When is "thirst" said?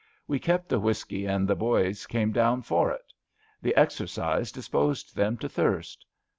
5.47-6.07